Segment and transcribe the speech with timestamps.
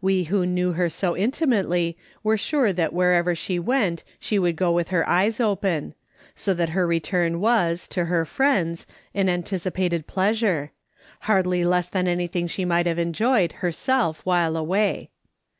[0.00, 4.70] We who knew her so intimately were sure that wherever she went, she would go
[4.70, 5.94] with her eyes open;
[6.36, 10.70] so that her return was, to her friends, an anticipated pleasure;
[11.22, 15.10] hardly less than anything she might have enjoyed herself while away.